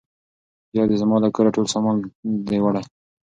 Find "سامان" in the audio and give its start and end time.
1.73-1.95